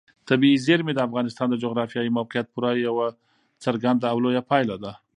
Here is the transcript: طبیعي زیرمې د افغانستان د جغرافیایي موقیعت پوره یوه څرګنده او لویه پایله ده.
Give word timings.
طبیعي 0.29 0.57
زیرمې 0.65 0.93
د 0.95 0.99
افغانستان 1.07 1.47
د 1.49 1.55
جغرافیایي 1.63 2.15
موقیعت 2.17 2.47
پوره 2.53 2.71
یوه 2.87 3.07
څرګنده 3.63 4.05
او 4.13 4.17
لویه 4.23 4.43
پایله 4.49 4.75
ده. 4.83 4.91